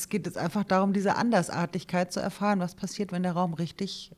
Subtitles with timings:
[0.00, 4.12] Es geht jetzt einfach darum, diese Andersartigkeit zu erfahren, was passiert, wenn der Raum richtig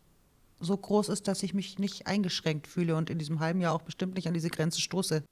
[0.60, 3.82] so groß ist, dass ich mich nicht eingeschränkt fühle und in diesem halben Jahr auch
[3.82, 5.24] bestimmt nicht an diese Grenze stoße.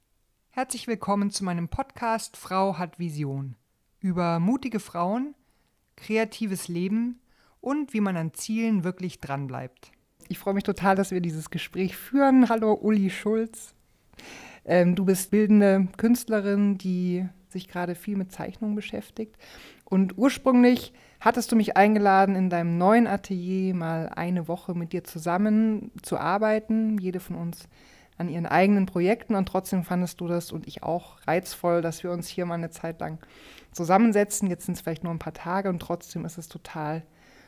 [0.49, 3.55] Herzlich willkommen zu meinem Podcast Frau hat Vision.
[4.01, 5.35] Über mutige Frauen,
[5.95, 7.21] kreatives Leben
[7.61, 9.93] und wie man an Zielen wirklich dranbleibt.
[10.27, 12.49] Ich freue mich total, dass wir dieses Gespräch führen.
[12.49, 13.73] Hallo Uli Schulz.
[14.65, 19.37] Ähm, du bist bildende Künstlerin, die sich gerade viel mit Zeichnungen beschäftigt.
[19.91, 25.03] Und ursprünglich hattest du mich eingeladen, in deinem neuen Atelier mal eine Woche mit dir
[25.03, 27.67] zusammen zu arbeiten, jede von uns
[28.17, 29.35] an ihren eigenen Projekten.
[29.35, 32.69] Und trotzdem fandest du das und ich auch reizvoll, dass wir uns hier mal eine
[32.69, 33.19] Zeit lang
[33.73, 34.49] zusammensetzen.
[34.49, 37.03] Jetzt sind es vielleicht nur ein paar Tage und trotzdem ist es total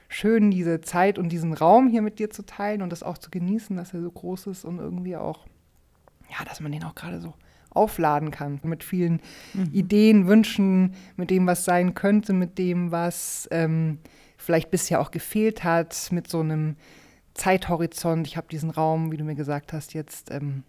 [0.10, 3.32] schön, diese Zeit und diesen Raum hier mit dir zu teilen und das auch zu
[3.32, 5.46] genießen, dass er so groß ist und irgendwie auch,
[6.30, 7.36] ja, dass man den auch gerade so
[7.76, 9.22] aufladen kann mit vielen
[9.54, 9.70] mhm.
[9.74, 14.00] Ideen, Wünschen, mit dem, was sein könnte, mit dem, was ähm,
[14.38, 16.76] vielleicht bisher auch gefehlt hat, mit so einem
[17.34, 18.28] Zeithorizont.
[18.28, 20.64] Ich habe diesen Raum, wie du mir gesagt hast, jetzt ähm,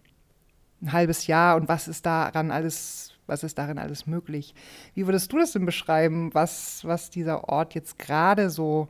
[0.81, 4.53] ein halbes Jahr und was ist daran alles, was ist darin alles möglich?
[4.93, 8.87] Wie würdest du das denn beschreiben, was, was dieser Ort jetzt gerade so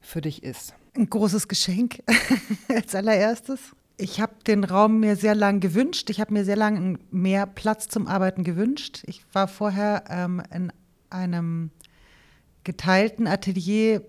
[0.00, 0.74] für dich ist?
[0.96, 2.02] Ein großes Geschenk
[2.68, 3.75] als allererstes.
[3.98, 6.10] Ich habe den Raum mir sehr lang gewünscht.
[6.10, 9.02] Ich habe mir sehr lange mehr Platz zum Arbeiten gewünscht.
[9.06, 10.72] Ich war vorher ähm, in
[11.08, 11.70] einem
[12.64, 14.02] geteilten Atelier,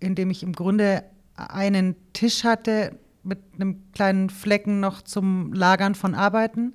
[0.00, 5.94] in dem ich im Grunde einen Tisch hatte mit einem kleinen Flecken noch zum Lagern
[5.94, 6.74] von Arbeiten.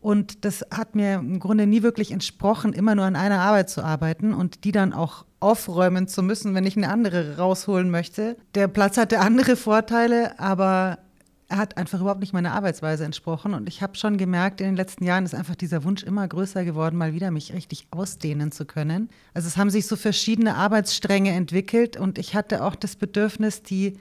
[0.00, 3.84] Und das hat mir im Grunde nie wirklich entsprochen, immer nur an einer Arbeit zu
[3.84, 8.36] arbeiten und die dann auch aufräumen zu müssen, wenn ich eine andere rausholen möchte.
[8.56, 11.11] Der Platz hatte andere Vorteile, aber er
[11.56, 13.54] hat einfach überhaupt nicht meiner Arbeitsweise entsprochen.
[13.54, 16.64] Und ich habe schon gemerkt, in den letzten Jahren ist einfach dieser Wunsch immer größer
[16.64, 19.10] geworden, mal wieder mich richtig ausdehnen zu können.
[19.34, 23.98] Also es haben sich so verschiedene Arbeitsstränge entwickelt und ich hatte auch das Bedürfnis, die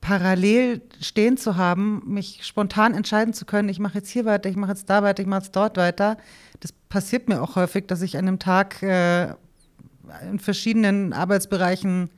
[0.00, 4.56] parallel stehen zu haben, mich spontan entscheiden zu können, ich mache jetzt hier weiter, ich
[4.56, 6.18] mache jetzt da weiter, ich mache jetzt dort weiter.
[6.60, 9.32] Das passiert mir auch häufig, dass ich an einem Tag äh,
[10.30, 12.10] in verschiedenen Arbeitsbereichen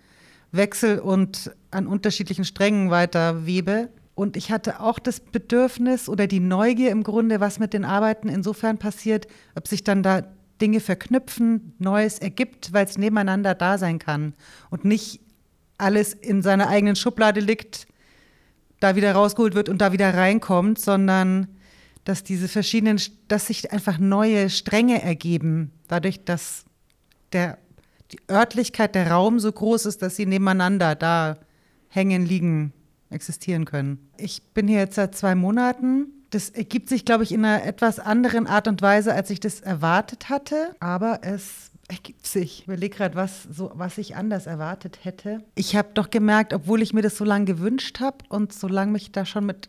[0.51, 3.89] wechsel und an unterschiedlichen Strängen weiter webe.
[4.17, 8.31] Und ich hatte auch das Bedürfnis oder die Neugier im Grunde, was mit den Arbeiten
[8.31, 10.23] insofern passiert, ob sich dann da
[10.59, 14.33] Dinge verknüpfen, Neues ergibt, weil es nebeneinander da sein kann
[14.71, 15.21] und nicht
[15.77, 17.87] alles in seiner eigenen Schublade liegt,
[18.81, 21.49] da wieder rausgeholt wird und da wieder reinkommt, sondern
[22.05, 26.65] dass diese verschiedenen, dass sich einfach neue Stränge ergeben, dadurch, dass
[27.35, 27.59] der,
[28.13, 31.37] die Örtlichkeit, der Raum so groß ist, dass sie nebeneinander da
[31.91, 32.73] hängen, liegen
[33.11, 34.11] existieren können.
[34.17, 36.07] Ich bin hier jetzt seit zwei Monaten.
[36.31, 39.61] Das ergibt sich, glaube ich, in einer etwas anderen Art und Weise, als ich das
[39.61, 40.75] erwartet hatte.
[40.81, 42.61] Aber es ergibt sich.
[42.61, 45.45] Ich überlege gerade, was, so, was ich anders erwartet hätte.
[45.55, 48.93] Ich habe doch gemerkt, obwohl ich mir das so lange gewünscht habe und so lange
[48.93, 49.69] mich da schon mit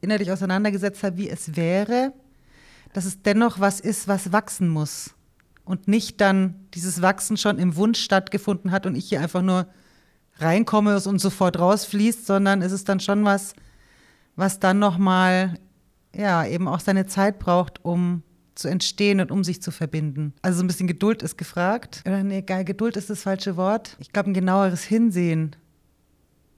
[0.00, 2.12] innerlich auseinandergesetzt habe, wie es wäre,
[2.92, 5.14] dass es dennoch was ist, was wachsen muss.
[5.64, 9.66] Und nicht dann dieses Wachsen schon im Wunsch stattgefunden hat und ich hier einfach nur
[10.38, 13.54] reinkomme und sofort rausfließt, sondern es ist dann schon was,
[14.36, 15.58] was dann nochmal,
[16.14, 18.22] ja, eben auch seine Zeit braucht, um
[18.54, 20.32] zu entstehen und um sich zu verbinden.
[20.42, 22.02] Also so ein bisschen Geduld ist gefragt.
[22.06, 23.96] Oder nee, Geduld ist das falsche Wort.
[24.00, 25.56] Ich glaube, ein genaueres Hinsehen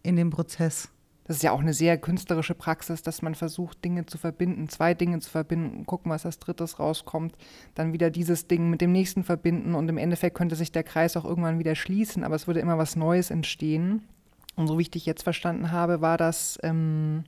[0.03, 0.88] in dem Prozess.
[1.28, 4.94] Das ist ja auch eine sehr künstlerische Praxis, dass man versucht, Dinge zu verbinden, zwei
[4.94, 7.37] Dinge zu verbinden, gucken, was als drittes rauskommt,
[7.75, 11.19] dann wieder dieses Ding mit dem nächsten verbinden und im Endeffekt könnte sich der Kreis
[11.19, 14.05] auch irgendwann wieder schließen, aber es würde immer was Neues entstehen.
[14.56, 17.25] Und so wie ich dich jetzt verstanden habe, war das ähm,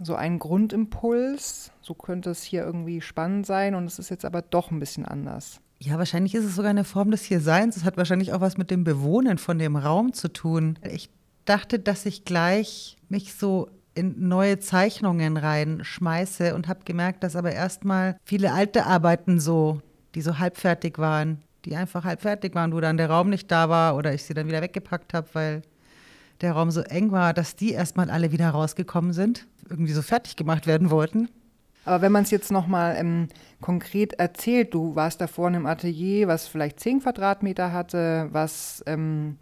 [0.00, 1.72] so ein Grundimpuls.
[1.82, 5.04] So könnte es hier irgendwie spannend sein und es ist jetzt aber doch ein bisschen
[5.04, 5.60] anders.
[5.78, 7.76] Ja, wahrscheinlich ist es sogar eine Form des Hierseins.
[7.76, 10.78] Es hat wahrscheinlich auch was mit dem Bewohnen von dem Raum zu tun.
[10.90, 11.10] Ich
[11.44, 17.52] dachte, dass ich gleich mich so in neue Zeichnungen reinschmeiße und habe gemerkt, dass aber
[17.52, 19.80] erstmal viele alte Arbeiten so,
[20.14, 23.96] die so halbfertig waren, die einfach halbfertig waren, wo dann der Raum nicht da war
[23.96, 25.62] oder ich sie dann wieder weggepackt habe, weil
[26.40, 30.36] der Raum so eng war, dass die erstmal alle wieder rausgekommen sind, irgendwie so fertig
[30.36, 31.28] gemacht werden wollten.
[31.84, 33.28] Aber wenn man es jetzt nochmal ähm,
[33.60, 39.36] konkret erzählt, du warst da vorne im Atelier, was vielleicht 10 Quadratmeter hatte, was ähm,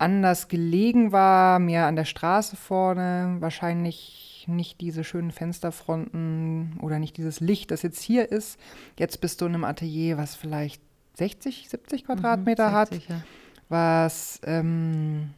[0.00, 7.16] anders gelegen war, mehr an der Straße vorne, wahrscheinlich nicht diese schönen Fensterfronten oder nicht
[7.16, 8.58] dieses Licht, das jetzt hier ist.
[8.98, 10.82] Jetzt bist du in einem Atelier, was vielleicht
[11.14, 13.22] 60, 70 Quadratmeter mhm, 60, hat, ja.
[13.68, 15.30] was ähm,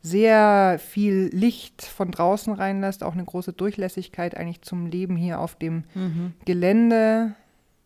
[0.00, 5.56] sehr viel Licht von draußen reinlässt, auch eine große Durchlässigkeit eigentlich zum Leben hier auf
[5.56, 6.34] dem mhm.
[6.44, 7.34] Gelände.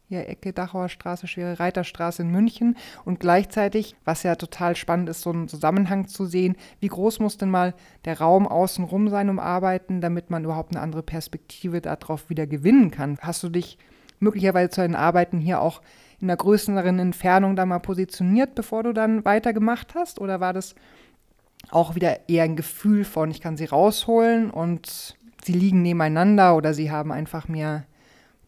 [0.08, 2.76] Hier Ecke Dachauer Straße, Schwere Reiterstraße in München.
[3.04, 7.36] Und gleichzeitig, was ja total spannend ist, so einen Zusammenhang zu sehen, wie groß muss
[7.36, 7.74] denn mal
[8.06, 12.90] der Raum außenrum sein um Arbeiten, damit man überhaupt eine andere Perspektive darauf wieder gewinnen
[12.90, 13.18] kann.
[13.20, 13.76] Hast du dich
[14.18, 15.82] möglicherweise zu deinen Arbeiten hier auch
[16.20, 20.20] in einer größeren Entfernung da mal positioniert, bevor du dann weitergemacht hast?
[20.20, 20.74] Oder war das
[21.70, 26.72] auch wieder eher ein Gefühl von, ich kann sie rausholen und sie liegen nebeneinander oder
[26.72, 27.84] sie haben einfach mehr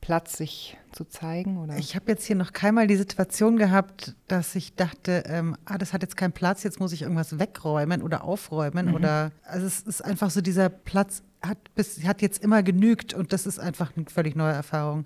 [0.01, 1.59] Platz, sich zu zeigen?
[1.59, 1.77] Oder?
[1.77, 5.93] Ich habe jetzt hier noch keinmal die Situation gehabt, dass ich dachte, ähm, ah, das
[5.93, 8.87] hat jetzt keinen Platz, jetzt muss ich irgendwas wegräumen oder aufräumen.
[8.87, 8.95] Mhm.
[8.95, 13.33] Oder also es ist einfach so, dieser Platz hat, bis, hat jetzt immer genügt und
[13.33, 15.05] das ist einfach eine völlig neue Erfahrung.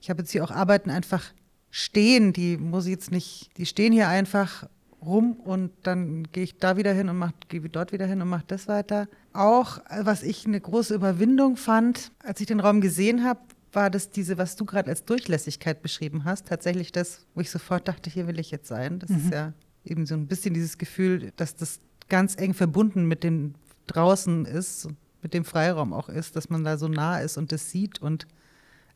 [0.00, 1.32] Ich habe jetzt hier auch Arbeiten einfach
[1.70, 4.68] stehen, die muss ich jetzt nicht, die stehen hier einfach
[5.04, 8.44] rum und dann gehe ich da wieder hin und gehe dort wieder hin und mache
[8.46, 9.08] das weiter.
[9.32, 13.40] Auch was ich eine große Überwindung fand, als ich den Raum gesehen habe,
[13.74, 17.88] war das diese, was du gerade als Durchlässigkeit beschrieben hast, tatsächlich das, wo ich sofort
[17.88, 18.98] dachte, hier will ich jetzt sein.
[18.98, 19.16] Das mhm.
[19.16, 19.52] ist ja
[19.84, 23.54] eben so ein bisschen dieses Gefühl, dass das ganz eng verbunden mit dem
[23.86, 24.88] draußen ist,
[25.22, 28.26] mit dem Freiraum auch ist, dass man da so nah ist und das sieht und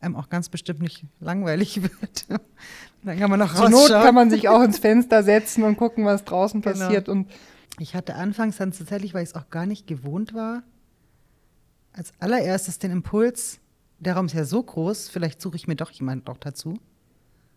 [0.01, 2.27] einem auch ganz bestimmt nicht langweilig wird.
[3.03, 6.05] Dann kann man noch Zur Not kann man sich auch ins Fenster setzen und gucken,
[6.05, 6.77] was draußen genau.
[6.77, 7.09] passiert.
[7.09, 7.29] Und
[7.79, 10.63] ich hatte anfangs dann tatsächlich, weil ich es auch gar nicht gewohnt war,
[11.93, 13.59] als allererstes den Impuls,
[13.99, 16.79] der Raum ist ja so groß, vielleicht suche ich mir doch jemanden doch dazu.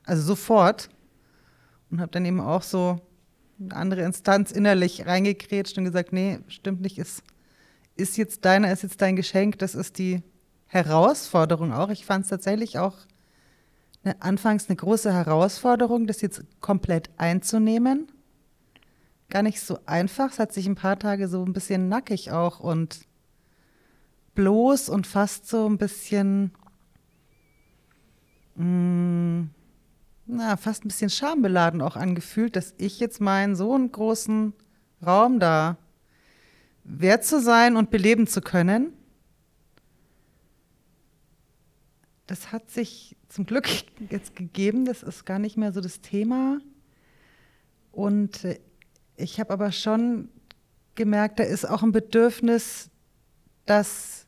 [0.05, 0.91] Also sofort.
[1.91, 3.01] Und habe dann eben auch so
[3.61, 7.23] eine andere Instanz innerlich reingekrätscht und gesagt, nee, stimmt nicht, ist,
[7.97, 10.23] ist jetzt deiner, ist jetzt dein Geschenk, das ist die
[10.67, 11.91] Herausforderung auch.
[11.91, 12.97] Ich fand es tatsächlich auch
[14.03, 18.11] eine, anfangs eine große Herausforderung, das jetzt komplett einzunehmen.
[19.29, 20.33] Gar nicht so einfach.
[20.33, 23.07] Es hat sich ein paar Tage so ein bisschen nackig auch und
[24.35, 26.53] bloß und fast so ein bisschen,
[28.57, 29.51] mh, mm,
[30.27, 34.55] na, fast ein bisschen schambeladen auch angefühlt, dass ich jetzt meinen so einen großen
[35.05, 35.77] Raum da
[36.85, 38.93] wert zu sein und beleben zu können.
[42.27, 43.69] Das hat sich zum Glück
[44.11, 46.61] jetzt gegeben, das ist gar nicht mehr so das Thema.
[47.91, 48.59] Und äh,
[49.17, 50.29] ich habe aber schon
[50.95, 52.91] gemerkt, da ist auch ein Bedürfnis,
[53.67, 54.22] dass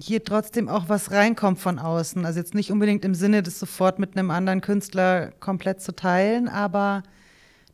[0.00, 2.24] hier trotzdem auch was reinkommt von außen.
[2.24, 6.48] Also jetzt nicht unbedingt im Sinne, das sofort mit einem anderen Künstler komplett zu teilen,
[6.48, 7.02] aber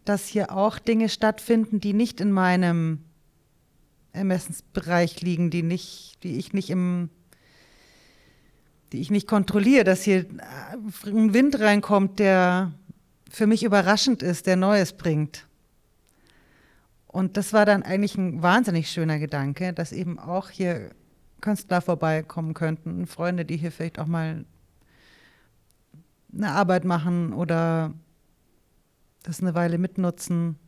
[0.05, 3.00] dass hier auch Dinge stattfinden, die nicht in meinem
[4.12, 7.11] Ermessensbereich liegen, die nicht, die ich nicht im,
[8.93, 10.25] die ich nicht kontrolliere, dass hier
[11.06, 12.73] ein Wind reinkommt, der
[13.29, 15.47] für mich überraschend ist, der Neues bringt.
[17.06, 20.91] Und das war dann eigentlich ein wahnsinnig schöner Gedanke, dass eben auch hier
[21.44, 24.46] Künstler vorbeikommen könnten, Freunde, die hier vielleicht auch mal
[26.32, 27.93] eine Arbeit machen oder
[29.25, 30.58] das eine Weile mitnutzen.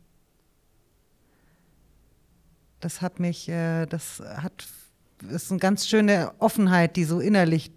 [2.79, 4.67] Das hat mich, äh, das hat,
[5.27, 7.71] ist eine ganz schöne Offenheit, die so innerlich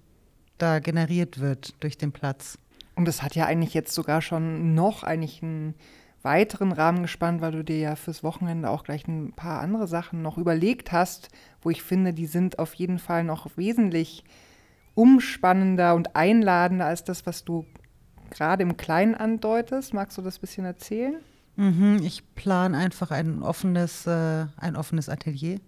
[0.58, 2.58] da generiert wird durch den Platz.
[2.96, 5.74] Und das hat ja eigentlich jetzt sogar schon noch eigentlich ein
[6.22, 10.22] weiteren Rahmen gespannt, weil du dir ja fürs Wochenende auch gleich ein paar andere Sachen
[10.22, 11.28] noch überlegt hast,
[11.62, 14.24] wo ich finde, die sind auf jeden Fall noch wesentlich
[14.94, 17.64] umspannender und einladender als das, was du
[18.30, 19.94] gerade im Kleinen andeutest.
[19.94, 21.16] Magst du das ein bisschen erzählen?
[21.56, 25.60] Mhm, ich plane einfach ein offenes, äh, ein offenes Atelier,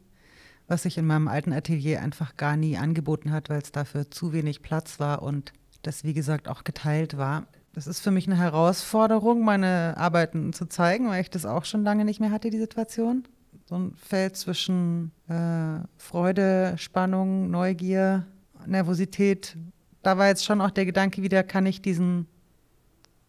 [0.69, 4.33] was sich in meinem alten Atelier einfach gar nie angeboten hat, weil es dafür zu
[4.33, 7.47] wenig Platz war und das, wie gesagt, auch geteilt war.
[7.75, 11.83] Das ist für mich eine Herausforderung, meine Arbeiten zu zeigen, weil ich das auch schon
[11.83, 13.25] lange nicht mehr hatte, die Situation.
[13.65, 18.27] So ein Feld zwischen äh, Freude, Spannung, Neugier,
[18.67, 19.57] Nervosität.
[20.03, 22.27] Da war jetzt schon auch der Gedanke wieder, kann ich diesen,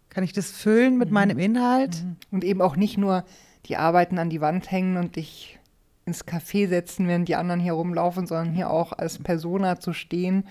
[0.09, 1.13] kann ich das füllen mit mhm.
[1.13, 2.03] meinem Inhalt?
[2.03, 2.15] Mhm.
[2.31, 3.23] Und eben auch nicht nur
[3.67, 5.57] die Arbeiten an die Wand hängen und dich
[6.05, 10.43] ins Café setzen, während die anderen hier rumlaufen, sondern hier auch als Persona zu stehen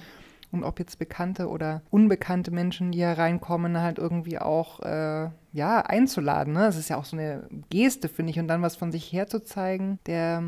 [0.52, 5.80] und ob jetzt bekannte oder unbekannte Menschen, die hier reinkommen, halt irgendwie auch äh, ja,
[5.80, 6.52] einzuladen.
[6.52, 6.60] Ne?
[6.60, 9.98] Das ist ja auch so eine Geste, finde ich, und dann was von sich herzuzeigen.
[10.06, 10.44] Der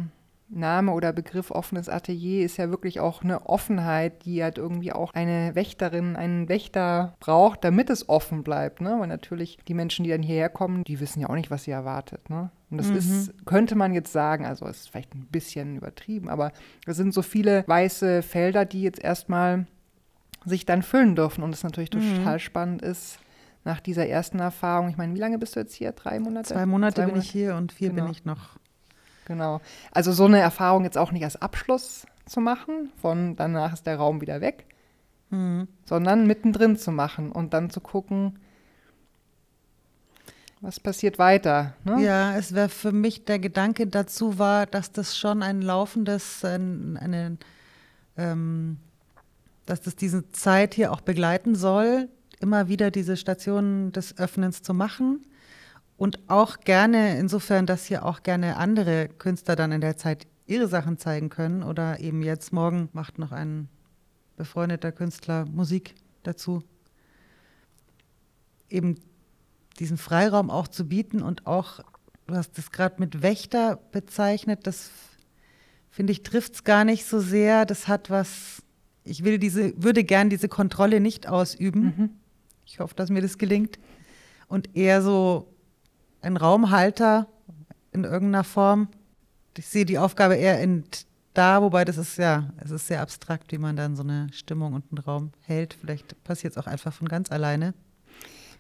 [0.49, 5.13] Name oder Begriff offenes Atelier ist ja wirklich auch eine Offenheit, die halt irgendwie auch
[5.15, 8.81] eine Wächterin, einen Wächter braucht, damit es offen bleibt.
[8.81, 8.97] Ne?
[8.99, 11.71] Weil natürlich die Menschen, die dann hierher kommen, die wissen ja auch nicht, was sie
[11.71, 12.29] erwartet.
[12.31, 12.51] Ne?
[12.71, 12.97] Und das mhm.
[12.97, 16.53] ist, könnte man jetzt sagen, also ist vielleicht ein bisschen übertrieben, aber
[16.87, 19.67] es sind so viele weiße Felder, die jetzt erstmal
[20.45, 21.43] sich dann füllen dürfen.
[21.43, 22.17] Und es natürlich mhm.
[22.17, 23.19] total spannend ist,
[23.65, 25.93] nach dieser ersten Erfahrung, ich meine, wie lange bist du jetzt hier?
[25.93, 26.53] Drei Monate?
[26.53, 28.05] Zwei Monate, Zwei bin ich hier und vier genau.
[28.05, 28.57] bin ich noch.
[29.25, 29.61] Genau.
[29.91, 33.97] Also so eine Erfahrung jetzt auch nicht als Abschluss zu machen, von danach ist der
[33.97, 34.67] Raum wieder weg,
[35.31, 35.69] mhm.
[35.87, 38.39] sondern mittendrin zu machen und dann zu gucken,
[40.61, 41.75] was passiert weiter.
[41.85, 42.03] Ne?
[42.03, 46.97] Ja, es wäre für mich der Gedanke dazu war, dass das schon ein laufendes, ein,
[46.97, 47.37] eine,
[48.17, 48.79] ähm,
[49.67, 52.09] dass das diese Zeit hier auch begleiten soll,
[52.41, 55.27] immer wieder diese Stationen des Öffnens zu machen
[55.97, 60.69] und auch gerne, insofern, dass hier auch gerne andere Künstler dann in der Zeit ihre
[60.69, 63.69] Sachen zeigen können oder eben jetzt morgen macht noch ein
[64.37, 66.63] befreundeter Künstler Musik dazu.
[68.69, 68.97] Eben
[69.79, 71.81] diesen Freiraum auch zu bieten und auch,
[72.27, 74.91] du hast das gerade mit Wächter bezeichnet, das
[75.91, 77.67] finde ich trifft es gar nicht so sehr.
[77.67, 78.64] Das hat was,
[79.05, 81.83] ich will diese, würde gern diese Kontrolle nicht ausüben.
[81.83, 82.11] Mhm.
[82.65, 83.79] Ich hoffe, dass mir das gelingt.
[84.49, 85.53] Und eher so
[86.23, 87.29] ein Raumhalter
[87.93, 88.89] in irgendeiner Form.
[89.57, 90.85] Ich sehe die Aufgabe eher in
[91.35, 94.73] da, wobei das ist ja, es ist sehr abstrakt, wie man dann so eine Stimmung
[94.73, 95.75] und einen Raum hält.
[95.75, 97.75] Vielleicht passiert es auch einfach von ganz alleine.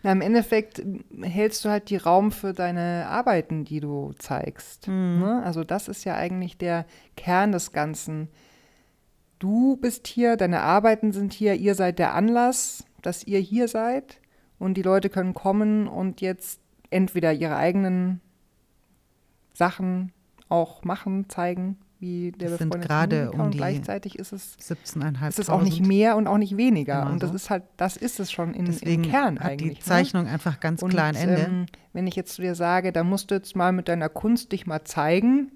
[0.02, 0.82] Na, Im Endeffekt
[1.22, 4.88] hältst du halt die Raum für deine Arbeiten, die du zeigst.
[4.88, 5.20] Mhm.
[5.20, 5.42] Ne?
[5.44, 6.84] Also das ist ja eigentlich der
[7.16, 8.28] Kern des Ganzen.
[9.44, 14.18] Du bist hier, deine Arbeiten sind hier, ihr seid der Anlass, dass ihr hier seid
[14.58, 18.22] und die Leute können kommen und jetzt entweder ihre eigenen
[19.52, 20.12] Sachen
[20.48, 25.38] auch machen, zeigen, wie der das sind gerade um und gleichzeitig ist es 17,5 ist
[25.38, 27.36] es auch nicht mehr und auch nicht weniger Immer und das so.
[27.36, 29.80] ist halt das ist es schon in, im Kern hat eigentlich.
[29.80, 29.84] Die ne?
[29.84, 30.30] Zeichnung ne?
[30.30, 31.42] einfach ganz und, klar ein Ende.
[31.42, 34.52] Ähm, wenn ich jetzt zu dir sage, da musst du jetzt mal mit deiner Kunst
[34.52, 35.52] dich mal zeigen,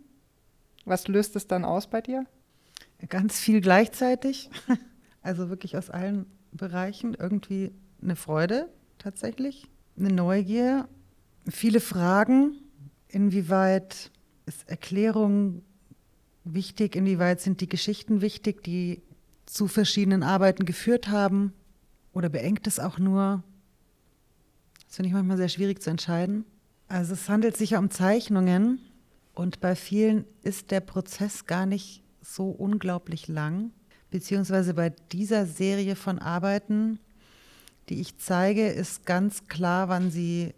[0.84, 2.26] was löst es dann aus bei dir?
[3.08, 4.50] Ganz viel gleichzeitig,
[5.22, 10.88] also wirklich aus allen Bereichen irgendwie eine Freude tatsächlich, eine Neugier
[11.50, 12.56] viele Fragen,
[13.08, 14.10] inwieweit
[14.46, 15.62] ist Erklärung
[16.44, 19.02] wichtig, inwieweit sind die Geschichten wichtig, die
[19.46, 21.52] zu verschiedenen Arbeiten geführt haben
[22.12, 23.42] oder beengt es auch nur?
[24.86, 26.44] Das finde ich manchmal sehr schwierig zu entscheiden.
[26.86, 28.80] Also es handelt sich ja um Zeichnungen
[29.34, 32.02] und bei vielen ist der Prozess gar nicht
[32.34, 33.72] so unglaublich lang,
[34.10, 36.98] beziehungsweise bei dieser Serie von Arbeiten,
[37.88, 40.54] die ich zeige, ist ganz klar, wann sie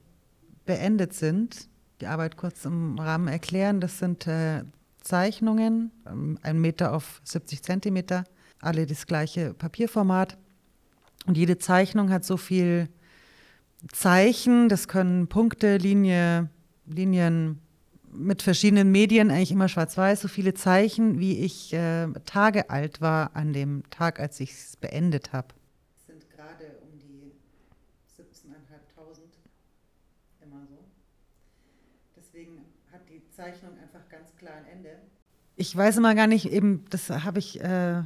[0.67, 1.69] beendet sind.
[2.01, 3.81] Die Arbeit kurz im Rahmen erklären.
[3.81, 4.65] Das sind äh,
[5.01, 8.25] Zeichnungen, ähm, ein Meter auf 70 Zentimeter,
[8.61, 10.39] alle das gleiche Papierformat.
[11.27, 12.89] Und jede Zeichnung hat so viel
[13.93, 16.49] Zeichen, das können Punkte, Linie,
[16.87, 17.61] Linien
[18.13, 23.35] mit verschiedenen Medien, eigentlich immer schwarz-weiß, so viele Zeichen, wie ich äh, Tage alt war
[23.35, 25.49] an dem Tag, als ich es beendet habe.
[33.41, 34.91] Zeichnung einfach ganz klar ein Ende.
[35.57, 38.03] Ich weiß immer gar nicht, eben, das habe ich, äh,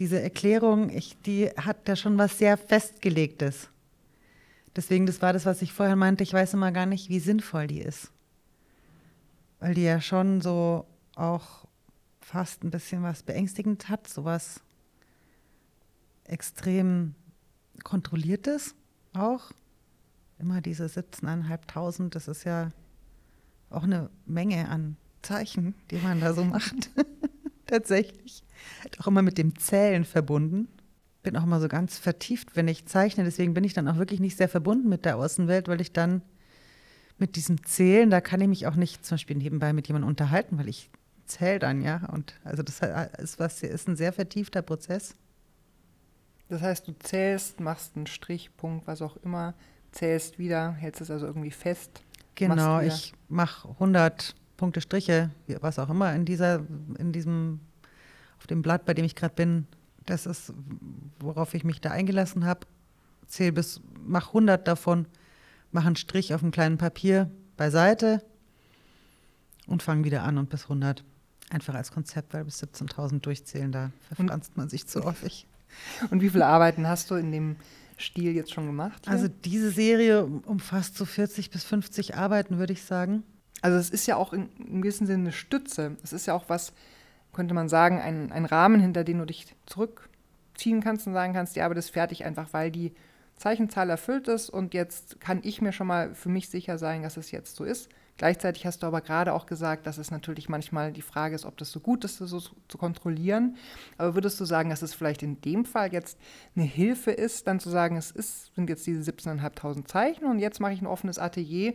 [0.00, 3.68] diese Erklärung, ich, die hat ja schon was sehr Festgelegtes.
[4.74, 7.68] Deswegen, das war das, was ich vorher meinte, ich weiß immer gar nicht, wie sinnvoll
[7.68, 8.10] die ist.
[9.64, 10.84] Weil die ja schon so
[11.16, 11.64] auch
[12.20, 14.60] fast ein bisschen was beängstigend hat, sowas
[16.24, 17.14] extrem
[17.82, 18.74] kontrolliertes
[19.14, 19.52] auch.
[20.38, 22.72] Immer diese 17.500, das ist ja
[23.70, 26.90] auch eine Menge an Zeichen, die man da so macht.
[27.66, 28.44] Tatsächlich.
[28.98, 30.68] Auch immer mit dem Zählen verbunden.
[31.22, 33.24] Bin auch immer so ganz vertieft, wenn ich zeichne.
[33.24, 36.20] Deswegen bin ich dann auch wirklich nicht sehr verbunden mit der Außenwelt, weil ich dann
[37.18, 40.58] mit diesem Zählen, da kann ich mich auch nicht zum Beispiel nebenbei mit jemandem unterhalten,
[40.58, 40.90] weil ich
[41.26, 42.06] zähle dann, ja.
[42.12, 42.80] Und also das
[43.18, 45.14] ist was, ist ein sehr vertiefter Prozess.
[46.48, 49.54] Das heißt, du zählst, machst einen Strichpunkt, was auch immer,
[49.92, 52.02] zählst wieder, hältst es also irgendwie fest.
[52.34, 55.30] Genau, ich mache 100 Punkte Striche,
[55.60, 56.64] was auch immer in dieser,
[56.98, 57.60] in diesem,
[58.38, 59.66] auf dem Blatt, bei dem ich gerade bin.
[60.04, 60.52] Das ist,
[61.20, 62.66] worauf ich mich da eingelassen habe.
[63.26, 65.06] Zähl bis, mach 100 davon,
[65.74, 68.22] mach einen Strich auf einem kleinen Papier beiseite
[69.66, 71.04] und fange wieder an und bis 100.
[71.50, 75.46] Einfach als Konzept, weil bis 17.000 durchzählen, da verfranst man sich zu häufig.
[76.10, 77.56] Und wie viele Arbeiten hast du in dem
[77.98, 79.02] Stil jetzt schon gemacht?
[79.04, 79.12] Hier?
[79.12, 83.24] Also diese Serie umfasst so 40 bis 50 Arbeiten, würde ich sagen.
[83.60, 85.96] Also es ist ja auch in, im gewissen Sinne eine Stütze.
[86.02, 86.72] Es ist ja auch was,
[87.32, 91.56] könnte man sagen, ein, ein Rahmen, hinter den du dich zurückziehen kannst und sagen kannst,
[91.56, 92.94] die Arbeit ist fertig, einfach weil die
[93.36, 97.16] Zeichenzahl erfüllt ist und jetzt kann ich mir schon mal für mich sicher sein, dass
[97.16, 97.88] es jetzt so ist.
[98.16, 101.56] Gleichzeitig hast du aber gerade auch gesagt, dass es natürlich manchmal die Frage ist, ob
[101.56, 103.56] das so gut ist, das so zu kontrollieren.
[103.98, 106.16] Aber würdest du sagen, dass es vielleicht in dem Fall jetzt
[106.54, 110.60] eine Hilfe ist, dann zu sagen, es ist, sind jetzt diese 17.500 Zeichen und jetzt
[110.60, 111.74] mache ich ein offenes Atelier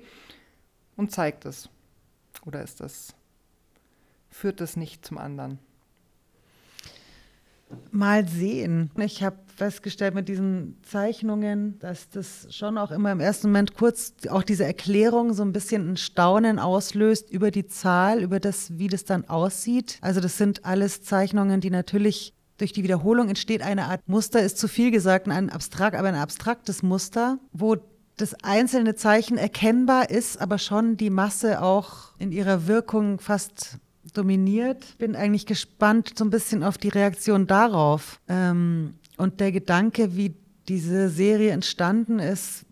[0.96, 1.70] und zeige das?
[2.46, 3.16] Oder ist das,
[4.30, 5.60] führt das nicht zum anderen?
[7.92, 8.92] Mal sehen.
[8.98, 14.14] Ich habe festgestellt mit diesen Zeichnungen, dass das schon auch immer im ersten Moment kurz
[14.30, 18.88] auch diese Erklärung so ein bisschen ein Staunen auslöst über die Zahl, über das, wie
[18.88, 19.98] das dann aussieht.
[20.02, 24.58] Also das sind alles Zeichnungen, die natürlich durch die Wiederholung entsteht eine Art Muster, ist
[24.58, 27.78] zu viel gesagt, ein abstrakt, aber ein abstraktes Muster, wo
[28.18, 33.78] das einzelne Zeichen erkennbar ist, aber schon die Masse auch in ihrer Wirkung fast
[34.14, 34.98] dominiert.
[34.98, 38.20] Bin eigentlich gespannt so ein bisschen auf die Reaktion darauf.
[38.28, 40.34] Ähm, und der Gedanke, wie
[40.68, 42.66] diese Serie entstanden ist,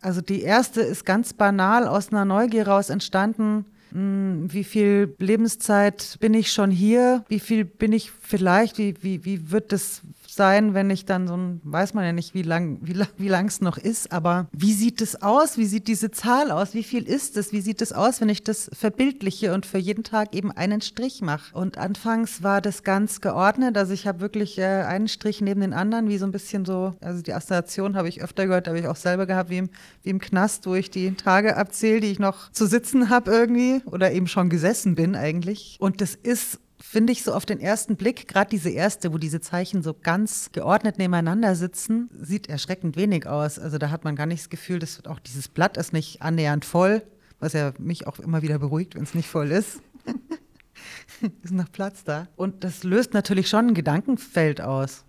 [0.00, 3.64] also die erste ist ganz banal aus einer Neugier raus entstanden.
[3.92, 7.24] Hm, wie viel Lebenszeit bin ich schon hier?
[7.28, 8.78] Wie viel bin ich vielleicht?
[8.78, 10.02] Wie, wie, wie wird das
[10.36, 13.48] sein, wenn ich dann so ein, weiß man ja nicht, wie lang wie, wie lang
[13.48, 15.58] es noch ist, aber wie sieht es aus?
[15.58, 16.74] Wie sieht diese Zahl aus?
[16.74, 17.52] Wie viel ist es?
[17.52, 21.22] Wie sieht es aus, wenn ich das verbildliche und für jeden Tag eben einen Strich
[21.22, 21.56] mache?
[21.56, 25.72] Und anfangs war das ganz geordnet, also ich habe wirklich äh, einen Strich neben den
[25.72, 28.86] anderen, wie so ein bisschen so, also die Assoziation habe ich öfter gehört, habe ich
[28.86, 29.70] auch selber gehabt, wie im,
[30.02, 33.80] wie im Knast, wo ich die Tage abzähle, die ich noch zu sitzen habe irgendwie
[33.86, 35.76] oder eben schon gesessen bin eigentlich.
[35.80, 36.60] Und das ist
[36.96, 40.50] finde ich so auf den ersten Blick, gerade diese erste, wo diese Zeichen so ganz
[40.52, 43.58] geordnet nebeneinander sitzen, sieht erschreckend wenig aus.
[43.58, 46.64] Also da hat man gar nicht das Gefühl, dass auch dieses Blatt ist nicht annähernd
[46.64, 47.02] voll,
[47.38, 49.82] was ja mich auch immer wieder beruhigt, wenn es nicht voll ist.
[51.42, 52.28] ist noch Platz da.
[52.34, 55.04] Und das löst natürlich schon ein Gedankenfeld aus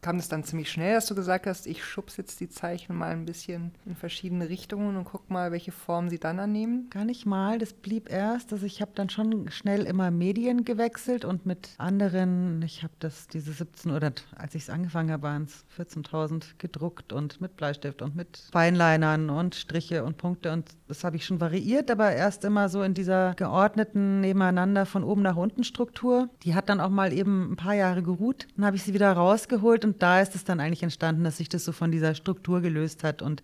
[0.00, 3.10] kam das dann ziemlich schnell, dass du gesagt hast, ich schubs jetzt die Zeichen mal
[3.10, 6.88] ein bisschen in verschiedene Richtungen und guck mal, welche Form sie dann annehmen?
[6.90, 8.52] Gar nicht mal, das blieb erst.
[8.52, 13.26] Also ich habe dann schon schnell immer Medien gewechselt und mit anderen, ich habe das
[13.26, 18.02] diese 17 oder als ich es angefangen habe, waren es 14.000 gedruckt und mit Bleistift
[18.02, 22.44] und mit Feinlinern und Striche und Punkte und das habe ich schon variiert, aber erst
[22.44, 26.28] immer so in dieser geordneten nebeneinander von oben nach unten Struktur.
[26.42, 28.46] Die hat dann auch mal eben ein paar Jahre geruht.
[28.56, 31.48] Dann habe ich sie wieder rausgeholt und da ist es dann eigentlich entstanden, dass sich
[31.48, 33.42] das so von dieser Struktur gelöst hat und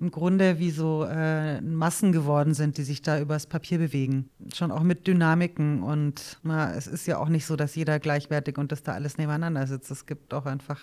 [0.00, 4.30] im Grunde wie so äh, Massen geworden sind, die sich da übers Papier bewegen.
[4.54, 5.82] Schon auch mit Dynamiken.
[5.82, 9.18] Und na, es ist ja auch nicht so, dass jeder gleichwertig und dass da alles
[9.18, 9.90] nebeneinander sitzt.
[9.90, 10.80] Es gibt auch einfach,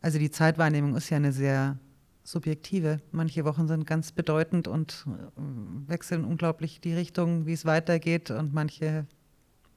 [0.00, 1.78] also die Zeitwahrnehmung ist ja eine sehr
[2.24, 3.00] subjektive.
[3.12, 5.40] Manche Wochen sind ganz bedeutend und äh,
[5.86, 8.30] wechseln unglaublich die Richtung, wie es weitergeht.
[8.30, 9.06] Und manche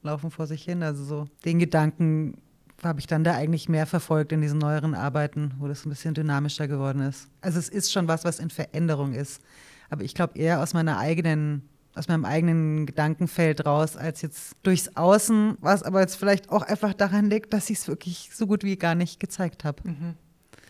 [0.04, 0.84] laufen vor sich hin.
[0.84, 2.38] Also so den Gedanken
[2.82, 6.14] habe ich dann da eigentlich mehr verfolgt in diesen neueren Arbeiten, wo das ein bisschen
[6.14, 7.28] dynamischer geworden ist.
[7.42, 9.42] Also es ist schon was, was in Veränderung ist.
[9.90, 14.96] Aber ich glaube eher aus meiner eigenen, aus meinem eigenen Gedankenfeld raus, als jetzt durchs
[14.96, 18.64] Außen, was aber jetzt vielleicht auch einfach daran liegt, dass ich es wirklich so gut
[18.64, 19.88] wie gar nicht gezeigt habe.
[19.88, 20.16] Mhm.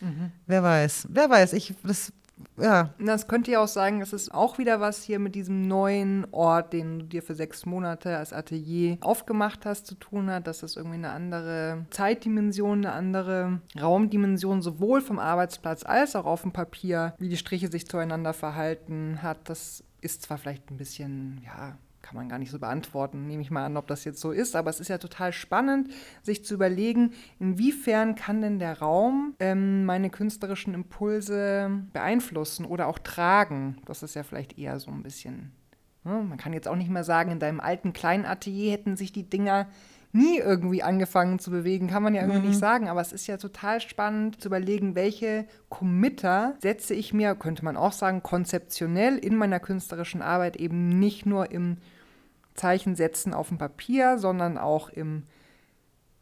[0.00, 0.32] Mhm.
[0.46, 2.12] Wer weiß, wer weiß, ich, das
[2.56, 2.90] ja.
[2.98, 6.72] Das könnte ja auch sagen, es ist auch wieder was hier mit diesem neuen Ort,
[6.72, 10.76] den du dir für sechs Monate als Atelier aufgemacht hast, zu tun hat, dass es
[10.76, 17.14] irgendwie eine andere Zeitdimension, eine andere Raumdimension sowohl vom Arbeitsplatz als auch auf dem Papier,
[17.18, 19.48] wie die Striche sich zueinander verhalten hat.
[19.48, 23.50] Das ist zwar vielleicht ein bisschen, ja, kann man gar nicht so beantworten, nehme ich
[23.50, 24.54] mal an, ob das jetzt so ist.
[24.54, 25.88] Aber es ist ja total spannend,
[26.22, 32.98] sich zu überlegen, inwiefern kann denn der Raum ähm, meine künstlerischen Impulse beeinflussen oder auch
[32.98, 33.78] tragen.
[33.86, 35.52] Das ist ja vielleicht eher so ein bisschen.
[36.04, 36.22] Ne?
[36.28, 39.28] Man kann jetzt auch nicht mehr sagen, in deinem alten kleinen Atelier hätten sich die
[39.28, 39.66] Dinger
[40.12, 42.48] nie irgendwie angefangen zu bewegen, kann man ja irgendwie mhm.
[42.48, 42.88] nicht sagen.
[42.88, 47.76] Aber es ist ja total spannend zu überlegen, welche Committer setze ich mir, könnte man
[47.76, 51.78] auch sagen, konzeptionell in meiner künstlerischen Arbeit eben nicht nur im
[52.54, 55.24] Zeichen setzen auf dem Papier, sondern auch im,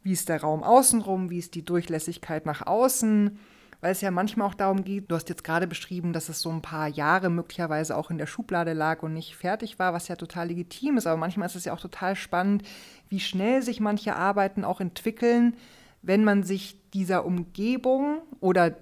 [0.03, 3.39] wie ist der Raum außenrum, wie ist die Durchlässigkeit nach außen,
[3.81, 6.51] weil es ja manchmal auch darum geht, du hast jetzt gerade beschrieben, dass es so
[6.51, 10.17] ein paar Jahre möglicherweise auch in der Schublade lag und nicht fertig war, was ja
[10.17, 12.63] total legitim ist, aber manchmal ist es ja auch total spannend,
[13.09, 15.57] wie schnell sich manche Arbeiten auch entwickeln,
[16.01, 18.77] wenn man sich dieser Umgebung oder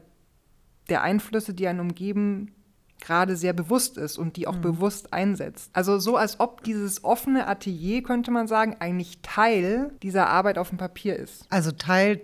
[0.88, 2.52] der Einflüsse, die einen umgeben,
[3.00, 4.62] gerade sehr bewusst ist und die auch mhm.
[4.62, 5.70] bewusst einsetzt.
[5.72, 10.70] Also so, als ob dieses offene Atelier, könnte man sagen, eigentlich Teil dieser Arbeit auf
[10.70, 11.44] dem Papier ist.
[11.48, 12.20] Also Teil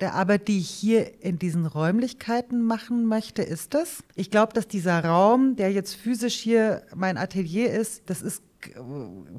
[0.00, 4.02] der Arbeit, die ich hier in diesen Räumlichkeiten machen möchte, ist das.
[4.16, 8.42] Ich glaube, dass dieser Raum, der jetzt physisch hier mein Atelier ist, das ist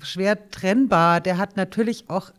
[0.02, 1.20] schwer trennbar.
[1.20, 2.32] Der hat natürlich auch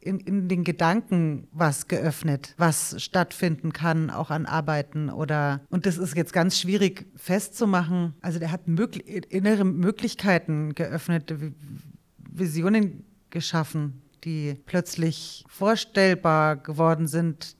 [0.00, 5.98] in, in, den Gedanken was geöffnet, was stattfinden kann, auch an Arbeiten oder und das
[5.98, 8.14] ist jetzt ganz schwierig festzumachen.
[8.22, 11.34] Also der hat möglich, innere Möglichkeiten geöffnet,
[12.16, 17.56] Visionen geschaffen, die plötzlich vorstellbar geworden sind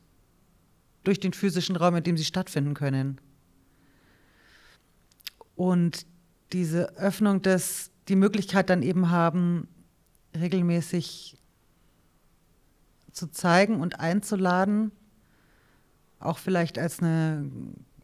[1.05, 3.21] durch den physischen Raum, in dem sie stattfinden können.
[5.57, 6.07] Und
[6.53, 9.69] diese Öffnung des, die Möglichkeit dann eben haben,
[10.35, 11.37] regelmäßig
[13.13, 14.93] zu zeigen und einzuladen,
[16.19, 17.51] auch vielleicht als eine,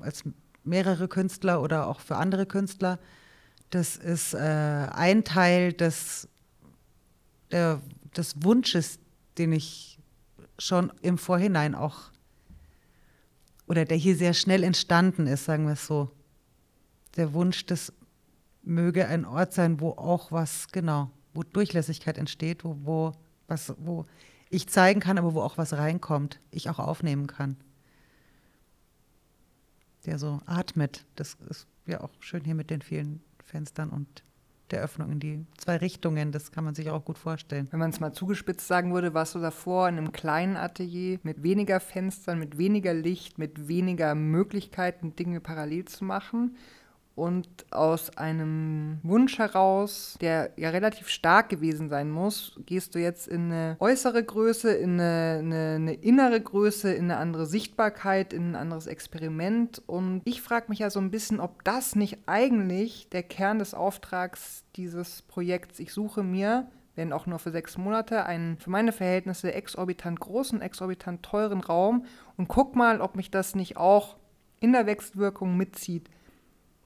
[0.00, 0.24] als
[0.64, 2.98] mehrere Künstler oder auch für andere Künstler.
[3.70, 6.28] Das ist äh, ein Teil des,
[7.50, 7.80] der,
[8.16, 8.98] des Wunsches,
[9.38, 9.98] den ich
[10.58, 12.10] schon im Vorhinein auch
[13.66, 16.10] oder der hier sehr schnell entstanden ist, sagen wir es so.
[17.16, 17.92] Der Wunsch, das
[18.62, 23.12] möge ein Ort sein, wo auch was, genau, wo Durchlässigkeit entsteht, wo, wo,
[23.48, 24.06] was, wo
[24.56, 27.58] ich zeigen kann, aber wo auch was reinkommt, ich auch aufnehmen kann.
[30.06, 31.04] Der so atmet.
[31.14, 34.24] Das ist ja auch schön hier mit den vielen Fenstern und
[34.70, 36.32] der Öffnung in die zwei Richtungen.
[36.32, 37.68] Das kann man sich auch gut vorstellen.
[37.70, 41.42] Wenn man es mal zugespitzt sagen würde, warst du davor in einem kleinen Atelier mit
[41.42, 46.56] weniger Fenstern, mit weniger Licht, mit weniger Möglichkeiten, Dinge parallel zu machen
[47.16, 53.26] und aus einem Wunsch heraus, der ja relativ stark gewesen sein muss, gehst du jetzt
[53.26, 58.50] in eine äußere Größe, in eine, eine, eine innere Größe, in eine andere Sichtbarkeit, in
[58.50, 59.82] ein anderes Experiment.
[59.86, 63.72] Und ich frage mich ja so ein bisschen, ob das nicht eigentlich der Kern des
[63.72, 68.90] Auftrags dieses Projekts, ich suche mir wenn auch nur für sechs Monate, einen für meine
[68.90, 72.06] Verhältnisse exorbitant großen, exorbitant teuren Raum
[72.38, 74.16] und guck mal, ob mich das nicht auch
[74.60, 76.08] in der Wechselwirkung mitzieht.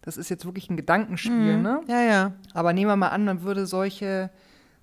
[0.03, 1.63] Das ist jetzt wirklich ein Gedankenspiel, mhm.
[1.63, 1.81] ne?
[1.87, 2.33] Ja, ja.
[2.55, 4.31] Aber nehmen wir mal an, man würde solche,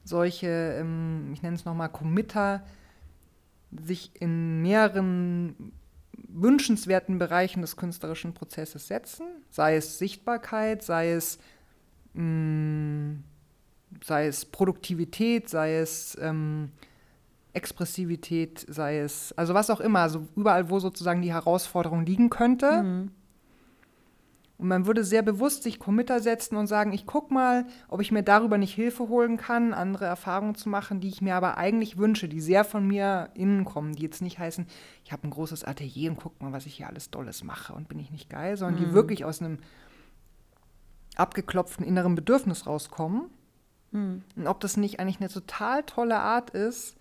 [0.04, 2.64] solche, ähm, ich nenne es nochmal Committer,
[3.72, 5.74] sich in mehreren
[6.30, 11.40] wünschenswerten Bereichen des künstlerischen Prozesses setzen, sei es Sichtbarkeit, sei es,
[12.14, 13.24] mh, mm,
[14.04, 16.72] sei es Produktivität, sei es ähm,
[17.54, 22.84] Expressivität, sei es, also was auch immer, also überall, wo sozusagen die Herausforderung liegen könnte.
[22.84, 23.12] Mhm.
[24.58, 28.12] Und man würde sehr bewusst sich Committer setzen und sagen, ich gucke mal, ob ich
[28.12, 31.98] mir darüber nicht Hilfe holen kann, andere Erfahrungen zu machen, die ich mir aber eigentlich
[31.98, 34.66] wünsche, die sehr von mir innen kommen, die jetzt nicht heißen,
[35.06, 37.88] ich habe ein großes Atelier und guck mal, was ich hier alles Dolles mache und
[37.88, 38.88] bin ich nicht geil, sondern mhm.
[38.88, 39.60] die wirklich aus einem
[41.16, 43.30] abgeklopften inneren Bedürfnis rauskommen.
[43.92, 44.24] Mhm.
[44.36, 46.96] Und ob das nicht eigentlich eine total tolle Art ist,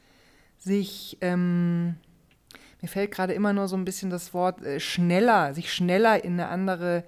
[0.59, 1.97] sich, ähm,
[2.83, 6.35] mir fällt gerade immer nur so ein bisschen das Wort äh, schneller, sich schneller in
[6.35, 7.05] eine andere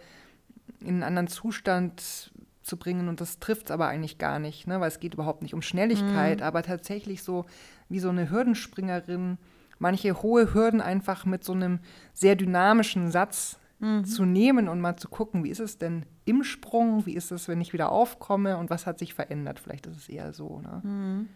[0.81, 4.81] in einen anderen Zustand zu bringen und das trifft es aber eigentlich gar nicht, ne?
[4.81, 6.45] weil es geht überhaupt nicht um Schnelligkeit, mhm.
[6.45, 7.47] aber tatsächlich so
[7.89, 9.39] wie so eine Hürdenspringerin,
[9.79, 11.81] manche hohe Hürden einfach mit so einem
[12.13, 14.05] sehr dynamischen Satz mhm.
[14.05, 17.49] zu nehmen und mal zu gucken, wie ist es denn im Sprung, wie ist es,
[17.49, 19.59] wenn ich wieder aufkomme und was hat sich verändert.
[19.61, 20.61] Vielleicht ist es eher so.
[20.61, 20.81] Ne?
[20.85, 21.29] Mhm.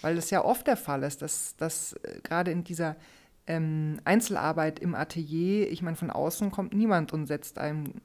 [0.00, 2.96] Weil das ja oft der Fall ist, dass, dass äh, gerade in dieser
[3.46, 8.00] ähm, Einzelarbeit im Atelier, ich meine, von außen kommt niemand und setzt einem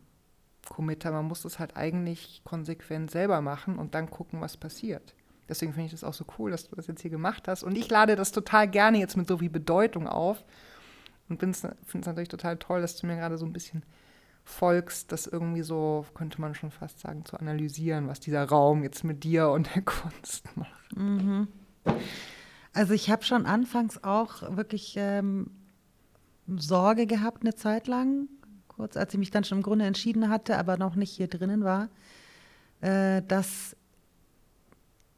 [0.69, 1.11] Committer.
[1.11, 5.13] Man muss das halt eigentlich konsequent selber machen und dann gucken, was passiert.
[5.49, 7.63] Deswegen finde ich das auch so cool, dass du das jetzt hier gemacht hast.
[7.63, 10.45] Und ich lade das total gerne jetzt mit so viel Bedeutung auf.
[11.27, 13.83] Und finde es natürlich total toll, dass du mir gerade so ein bisschen
[14.43, 19.03] folgst, das irgendwie so, könnte man schon fast sagen, zu analysieren, was dieser Raum jetzt
[19.03, 20.95] mit dir und der Kunst macht.
[20.95, 21.47] Mhm.
[22.73, 25.51] Also ich habe schon anfangs auch wirklich ähm,
[26.47, 28.27] Sorge gehabt eine Zeit lang,
[28.79, 31.65] kurz als ich mich dann schon im Grunde entschieden hatte, aber noch nicht hier drinnen
[31.65, 31.89] war,
[32.79, 33.75] äh, dass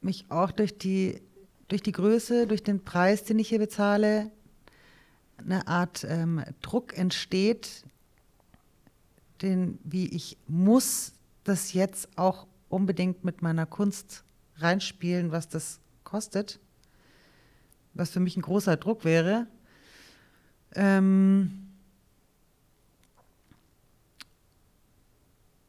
[0.02, 1.21] mich auch durch die,
[1.67, 4.32] durch die Größe, durch den Preis, den ich hier bezahle,
[5.38, 7.84] eine Art ähm, Druck entsteht,
[9.43, 14.24] den, wie ich muss das jetzt auch unbedingt mit meiner Kunst
[14.58, 16.60] reinspielen, was das kostet,
[17.93, 19.45] was für mich ein großer Druck wäre.
[20.74, 21.61] Ähm,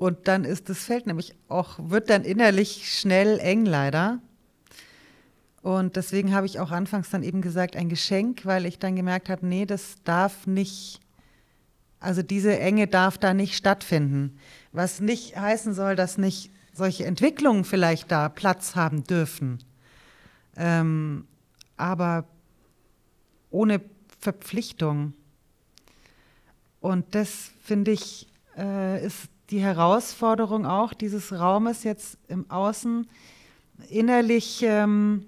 [0.03, 4.19] Und dann ist das Feld nämlich auch, wird dann innerlich schnell eng leider.
[5.63, 9.29] Und deswegen habe ich auch anfangs dann eben gesagt, ein Geschenk, weil ich dann gemerkt
[9.29, 10.99] habe, nee, das darf nicht,
[12.01, 14.41] also diese Enge darf da nicht stattfinden.
[14.73, 19.63] Was nicht heißen soll, dass nicht solche Entwicklungen vielleicht da Platz haben dürfen.
[20.57, 21.29] Ähm,
[21.77, 22.25] aber
[23.51, 23.81] ohne
[24.19, 25.13] Verpflichtung.
[26.81, 28.27] Und das finde ich,
[28.59, 33.07] äh, ist die Herausforderung auch dieses Raumes jetzt im Außen
[33.91, 35.27] innerlich ähm,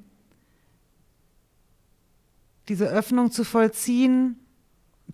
[2.69, 4.39] diese Öffnung zu vollziehen,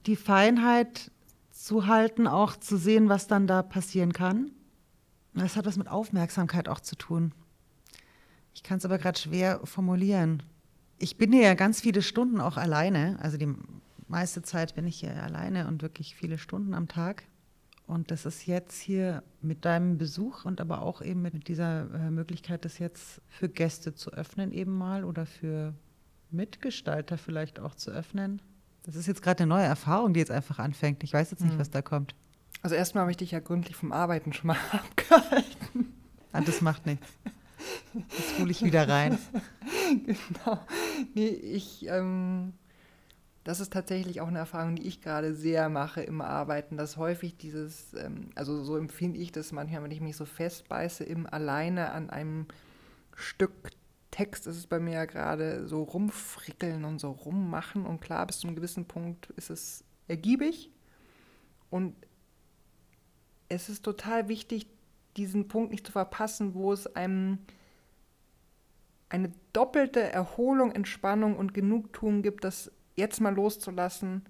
[0.07, 1.11] die Feinheit
[1.51, 4.53] zu halten, auch zu sehen, was dann da passieren kann.
[5.35, 7.33] Das hat was mit Aufmerksamkeit auch zu tun.
[8.55, 10.45] Ich kann es aber gerade schwer formulieren.
[10.99, 13.19] Ich bin hier ja ganz viele Stunden auch alleine.
[13.21, 13.53] Also die
[14.07, 17.25] meiste Zeit bin ich hier alleine und wirklich viele Stunden am Tag.
[17.91, 22.11] Und das ist jetzt hier mit deinem Besuch und aber auch eben mit dieser äh,
[22.13, 25.75] Möglichkeit, das jetzt für Gäste zu öffnen, eben mal oder für
[26.31, 28.41] Mitgestalter vielleicht auch zu öffnen.
[28.85, 31.03] Das ist jetzt gerade eine neue Erfahrung, die jetzt einfach anfängt.
[31.03, 31.59] Ich weiß jetzt nicht, hm.
[31.59, 32.15] was da kommt.
[32.63, 35.93] Also erstmal habe ich dich ja gründlich vom Arbeiten schon mal abgehalten.
[36.31, 37.09] Ah, das macht nichts.
[37.93, 39.19] Jetzt hole ich wieder rein.
[40.07, 40.61] genau.
[41.15, 42.53] Nee, ich, ähm,
[43.45, 47.37] das ist tatsächlich auch eine Erfahrung, die ich gerade sehr mache im Arbeiten, dass häufig
[47.37, 51.93] dieses, ähm, also so empfinde ich das manchmal, wenn ich mich so festbeiße im alleine
[51.93, 52.47] an einem
[53.15, 53.53] Stück
[54.11, 58.41] Text ist es bei mir ja gerade so rumfrickeln und so rummachen und klar, bis
[58.41, 60.71] zu einem gewissen Punkt ist es ergiebig.
[61.71, 61.95] Und
[63.49, 64.67] es ist total wichtig,
[65.17, 67.39] diesen Punkt nicht zu verpassen, wo es einem
[69.09, 74.23] eine doppelte Erholung, Entspannung und Genugtuung gibt, das jetzt mal loszulassen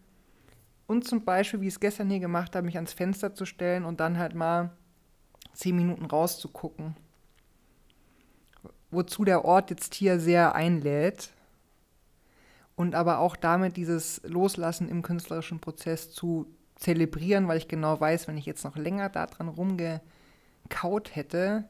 [0.86, 3.84] und zum Beispiel, wie ich es gestern hier gemacht habe, mich ans Fenster zu stellen
[3.84, 4.70] und dann halt mal
[5.52, 6.96] zehn Minuten rauszugucken.
[8.90, 11.30] Wozu der Ort jetzt hier sehr einlädt
[12.74, 18.26] und aber auch damit dieses Loslassen im künstlerischen Prozess zu zelebrieren, weil ich genau weiß,
[18.26, 21.68] wenn ich jetzt noch länger daran rumgekaut hätte,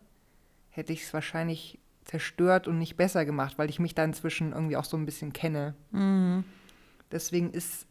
[0.71, 4.77] hätte ich es wahrscheinlich zerstört und nicht besser gemacht, weil ich mich da inzwischen irgendwie
[4.77, 5.75] auch so ein bisschen kenne.
[5.91, 6.45] Mhm.
[7.13, 7.87] Deswegen ist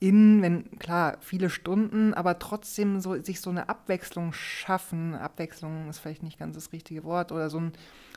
[0.00, 5.98] in, wenn, klar, viele Stunden, aber trotzdem so, sich so eine Abwechslung schaffen, Abwechslung ist
[5.98, 7.72] vielleicht nicht ganz das richtige Wort, oder so ein,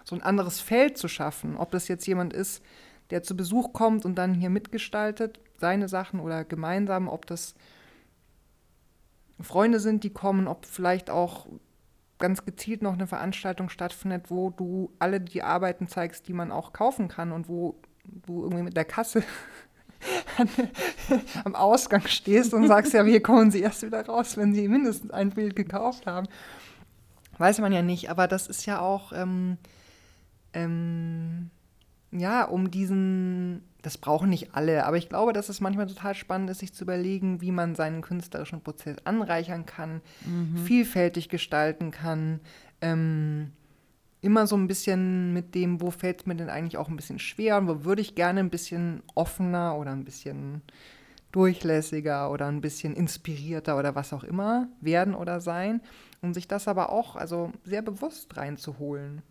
[0.05, 1.57] so ein anderes Feld zu schaffen.
[1.57, 2.63] Ob das jetzt jemand ist,
[3.09, 7.53] der zu Besuch kommt und dann hier mitgestaltet, seine Sachen oder gemeinsam, ob das
[9.41, 11.47] Freunde sind, die kommen, ob vielleicht auch
[12.17, 16.71] ganz gezielt noch eine Veranstaltung stattfindet, wo du alle die Arbeiten zeigst, die man auch
[16.71, 19.23] kaufen kann und wo du irgendwie mit der Kasse
[21.43, 25.11] am Ausgang stehst und sagst, ja, hier kommen sie erst wieder raus, wenn sie mindestens
[25.11, 26.27] ein Bild gekauft haben.
[27.37, 29.57] Weiß man ja nicht, aber das ist ja auch, ähm,
[30.53, 31.49] ähm,
[32.11, 36.49] ja, um diesen, das brauchen nicht alle, aber ich glaube, dass es manchmal total spannend
[36.51, 40.57] ist, sich zu überlegen, wie man seinen künstlerischen Prozess anreichern kann, mhm.
[40.65, 42.39] vielfältig gestalten kann.
[42.81, 43.51] Ähm,
[44.23, 47.19] immer so ein bisschen mit dem, wo fällt es mir denn eigentlich auch ein bisschen
[47.19, 50.61] schwer und wo würde ich gerne ein bisschen offener oder ein bisschen
[51.33, 55.81] durchlässiger oder ein bisschen inspirierter oder was auch immer werden oder sein,
[56.21, 59.23] um sich das aber auch also sehr bewusst reinzuholen.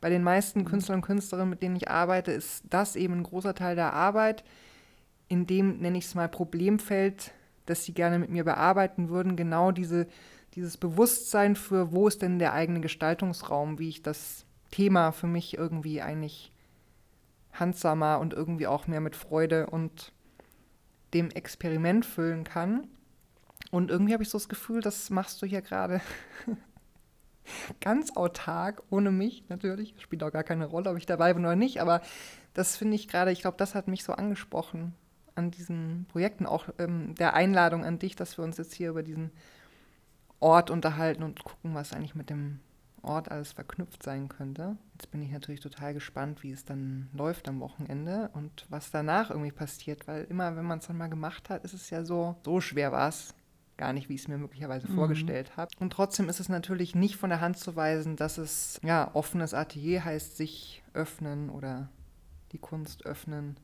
[0.00, 0.66] Bei den meisten mhm.
[0.66, 4.44] Künstlern und Künstlerinnen, mit denen ich arbeite, ist das eben ein großer Teil der Arbeit,
[5.28, 7.32] in dem, nenne ich es mal, Problemfeld,
[7.64, 10.06] das sie gerne mit mir bearbeiten würden, genau diese
[10.56, 15.56] dieses Bewusstsein für, wo ist denn der eigene Gestaltungsraum, wie ich das Thema für mich
[15.56, 16.50] irgendwie eigentlich
[17.52, 20.12] handsamer und irgendwie auch mehr mit Freude und
[21.12, 22.88] dem Experiment füllen kann.
[23.70, 26.00] Und irgendwie habe ich so das Gefühl, das machst du hier gerade
[27.80, 29.94] ganz autark, ohne mich natürlich.
[29.98, 31.82] Spielt auch gar keine Rolle, ob ich dabei bin oder nicht.
[31.82, 32.00] Aber
[32.54, 34.94] das finde ich gerade, ich glaube, das hat mich so angesprochen
[35.34, 39.02] an diesen Projekten, auch ähm, der Einladung an dich, dass wir uns jetzt hier über
[39.02, 39.30] diesen
[40.40, 42.60] Ort unterhalten und gucken, was eigentlich mit dem
[43.02, 44.76] Ort alles verknüpft sein könnte.
[44.94, 49.30] Jetzt bin ich natürlich total gespannt, wie es dann läuft am Wochenende und was danach
[49.30, 52.36] irgendwie passiert, weil immer, wenn man es dann mal gemacht hat, ist es ja so,
[52.44, 53.34] so schwer war es
[53.76, 54.94] gar nicht, wie ich es mir möglicherweise mhm.
[54.94, 55.70] vorgestellt habe.
[55.78, 59.54] Und trotzdem ist es natürlich nicht von der Hand zu weisen, dass es ja offenes
[59.54, 61.88] Atelier heißt, sich öffnen oder
[62.52, 63.58] die Kunst öffnen,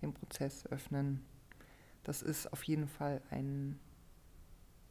[0.00, 1.24] den Prozess öffnen.
[2.02, 3.78] Das ist auf jeden Fall ein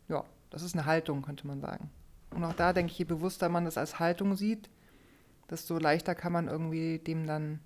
[0.08, 1.90] ja, das ist eine Haltung, könnte man sagen.
[2.32, 4.70] Und auch da denke ich, je bewusster man das als Haltung sieht,
[5.50, 7.60] desto leichter kann man irgendwie dem dann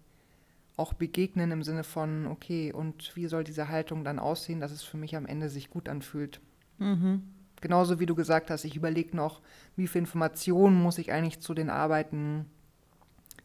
[0.77, 4.83] auch begegnen im Sinne von, okay, und wie soll diese Haltung dann aussehen, dass es
[4.83, 6.41] für mich am Ende sich gut anfühlt.
[6.79, 7.23] Mhm.
[7.59, 9.41] Genauso wie du gesagt hast, ich überlege noch,
[9.75, 12.45] wie viel Informationen muss ich eigentlich zu den Arbeiten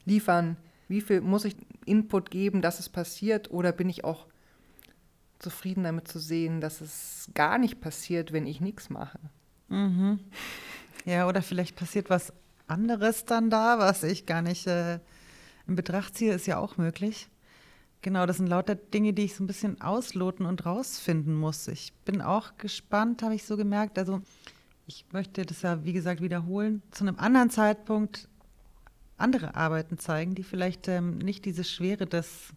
[0.04, 0.56] liefern,
[0.88, 4.26] wie viel muss ich Input geben, dass es passiert, oder bin ich auch
[5.38, 9.18] zufrieden damit zu sehen, dass es gar nicht passiert, wenn ich nichts mache.
[9.68, 10.20] Mhm.
[11.04, 12.32] Ja, oder vielleicht passiert was
[12.66, 14.98] anderes dann da, was ich gar nicht äh,
[15.66, 17.28] in Betracht ziehe, ist ja auch möglich.
[18.02, 21.66] Genau, das sind lauter Dinge, die ich so ein bisschen ausloten und rausfinden muss.
[21.68, 23.98] Ich bin auch gespannt, habe ich so gemerkt.
[23.98, 24.20] Also
[24.86, 26.82] ich möchte das ja, wie gesagt, wiederholen.
[26.90, 28.28] Zu einem anderen Zeitpunkt
[29.16, 32.52] andere Arbeiten zeigen, die vielleicht ähm, nicht diese Schwere des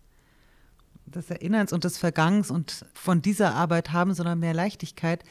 [1.10, 5.24] des Erinnerns und des Vergangens und von dieser Arbeit haben, sondern mehr Leichtigkeit.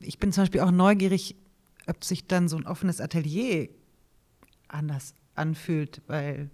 [0.00, 1.36] Ich bin zum Beispiel auch neugierig,
[1.86, 3.68] ob sich dann so ein offenes Atelier
[4.68, 6.50] anders anfühlt, weil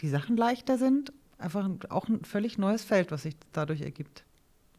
[0.00, 1.12] die Sachen leichter sind.
[1.38, 4.24] Einfach auch ein völlig neues Feld, was sich dadurch ergibt.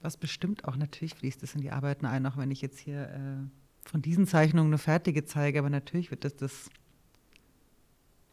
[0.01, 3.09] Was bestimmt auch natürlich fließt es in die Arbeiten ein, auch wenn ich jetzt hier
[3.09, 6.69] äh, von diesen Zeichnungen eine fertige zeige, aber natürlich wird das das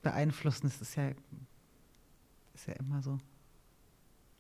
[0.02, 0.62] beeinflussen.
[0.64, 1.10] Das ist ja,
[2.54, 3.18] ist ja immer so.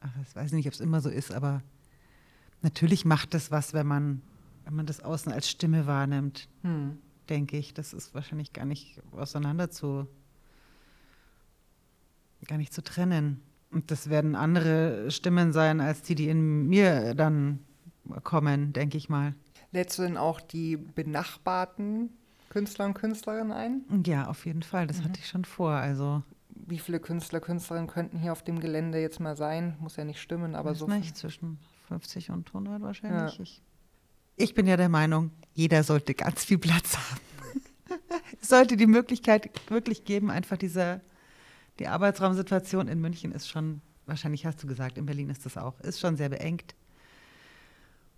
[0.00, 1.62] Ach, ich weiß nicht, ob es immer so ist, aber
[2.62, 4.22] natürlich macht das was, wenn man,
[4.64, 6.98] wenn man das außen als Stimme wahrnimmt, hm.
[7.28, 7.74] denke ich.
[7.74, 10.06] Das ist wahrscheinlich gar nicht auseinander zu,
[12.46, 13.42] gar nicht zu trennen.
[13.70, 17.60] Und das werden andere Stimmen sein, als die, die in mir dann
[18.22, 19.34] kommen, denke ich mal.
[19.72, 22.10] Lädst du denn auch die benachbarten
[22.48, 23.84] Künstler und Künstlerinnen ein?
[24.06, 24.86] Ja, auf jeden Fall.
[24.86, 25.04] Das mhm.
[25.04, 25.72] hatte ich schon vor.
[25.72, 26.22] Also
[26.66, 29.76] wie viele Künstler, Künstlerinnen könnten hier auf dem Gelände jetzt mal sein?
[29.80, 30.86] Muss ja nicht stimmen, aber Weiß so.
[30.86, 33.36] Nicht, zwischen 50 und 100 wahrscheinlich.
[33.36, 33.42] Ja.
[33.42, 33.62] Ich,
[34.36, 37.20] ich bin ja der Meinung, jeder sollte ganz viel Platz haben.
[38.40, 41.00] es sollte die Möglichkeit wirklich geben, einfach diese,
[41.78, 45.78] die Arbeitsraumsituation in München ist schon, wahrscheinlich hast du gesagt, in Berlin ist das auch,
[45.80, 46.74] ist schon sehr beengt.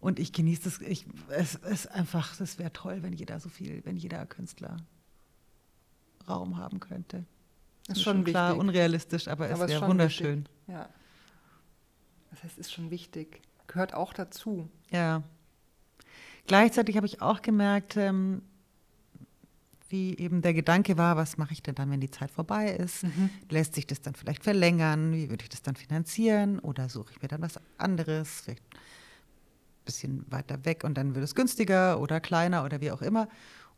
[0.01, 3.85] Und ich genieße das, ich, es ist einfach, das wäre toll, wenn jeder so viel,
[3.85, 4.77] wenn jeder Künstler
[6.29, 7.25] Raum haben könnte.
[7.89, 8.61] Das ist schon klar wichtig.
[8.61, 10.41] unrealistisch, aber, aber es wäre wunderschön.
[10.41, 10.69] Wichtig.
[10.69, 10.89] Ja.
[12.31, 13.41] Das heißt, es ist schon wichtig.
[13.67, 14.69] Gehört auch dazu.
[14.91, 15.23] Ja.
[16.47, 18.43] Gleichzeitig habe ich auch gemerkt, ähm,
[19.89, 23.05] wie eben der Gedanke war, was mache ich denn dann, wenn die Zeit vorbei ist?
[23.05, 23.31] Mhm.
[23.49, 25.13] Lässt sich das dann vielleicht verlängern?
[25.13, 26.59] Wie würde ich das dann finanzieren?
[26.59, 28.43] Oder suche ich mir dann was anderes?
[28.43, 33.01] Vielleicht ein bisschen weiter weg und dann wird es günstiger oder kleiner oder wie auch
[33.01, 33.29] immer.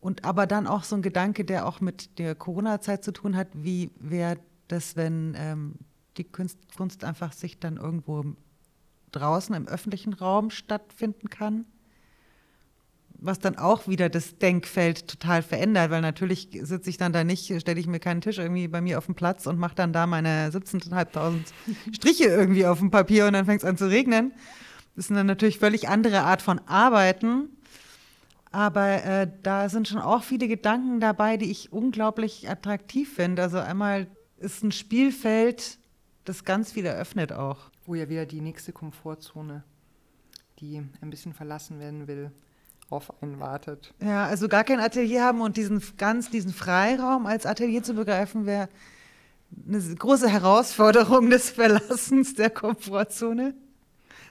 [0.01, 3.49] Und aber dann auch so ein Gedanke, der auch mit der Corona-Zeit zu tun hat,
[3.53, 5.75] wie wäre das, wenn ähm,
[6.17, 8.25] die Kunst, Kunst einfach sich dann irgendwo
[9.13, 11.67] draußen im öffentlichen Raum stattfinden kann?
[13.21, 17.61] was dann auch wieder das Denkfeld total verändert, weil natürlich sitze ich dann da nicht,
[17.61, 20.07] stelle ich mir keinen Tisch irgendwie bei mir auf den Platz und mache dann da
[20.07, 21.45] meine 17.500
[21.95, 24.33] Striche irgendwie auf dem Papier und dann fängt es an zu regnen.
[24.97, 27.51] Das ist dann natürlich völlig andere Art von Arbeiten.
[28.53, 33.43] Aber äh, da sind schon auch viele Gedanken dabei, die ich unglaublich attraktiv finde.
[33.43, 34.09] Also einmal
[34.39, 35.79] ist ein Spielfeld,
[36.25, 37.71] das ganz viel eröffnet auch.
[37.87, 39.63] Wo ja wieder die nächste Komfortzone,
[40.59, 42.33] die ein bisschen verlassen werden will,
[42.91, 43.95] auf einen wartet.
[44.03, 48.47] Ja, also gar kein Atelier haben und diesen ganz diesen Freiraum als Atelier zu begreifen,
[48.47, 48.69] wäre
[49.67, 53.55] eine große Herausforderung des Verlassens der Komfortzone.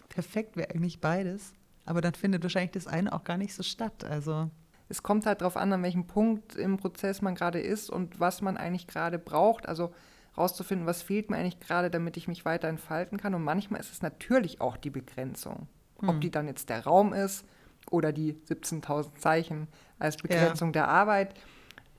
[0.10, 1.54] Perfekt wäre eigentlich beides.
[1.90, 4.04] Aber dann findet wahrscheinlich das eine auch gar nicht so statt.
[4.04, 4.52] Also
[4.90, 8.44] es kommt halt darauf an, an welchem Punkt im Prozess man gerade ist und was
[8.44, 9.68] man eigentlich gerade braucht.
[9.68, 9.92] Also
[10.38, 13.34] rauszufinden, was fehlt mir eigentlich gerade, damit ich mich weiter entfalten kann.
[13.34, 15.68] Und manchmal ist es natürlich auch die Begrenzung.
[16.00, 16.10] Hm.
[16.10, 17.44] Ob die dann jetzt der Raum ist
[17.90, 20.74] oder die 17.000 Zeichen als Begrenzung ja.
[20.74, 21.34] der Arbeit.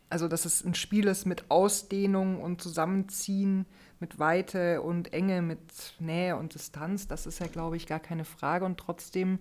[0.09, 3.67] Also, dass es ein Spiel ist mit Ausdehnung und Zusammenziehen,
[3.99, 8.25] mit Weite und Enge, mit Nähe und Distanz, das ist ja, glaube ich, gar keine
[8.25, 8.65] Frage.
[8.65, 9.41] Und trotzdem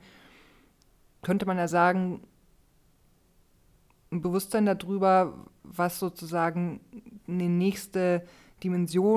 [1.21, 2.21] könnte man ja sagen,
[4.12, 6.79] ein Bewusstsein darüber, was sozusagen
[7.27, 8.25] eine nächste
[8.63, 9.15] Dimension,